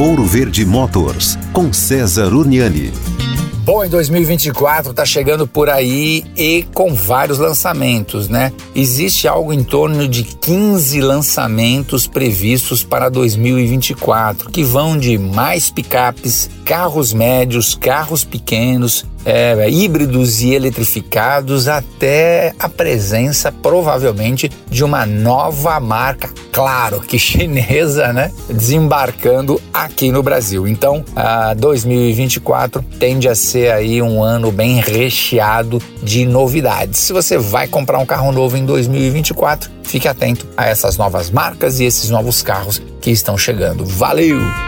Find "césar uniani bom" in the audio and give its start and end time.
1.72-3.84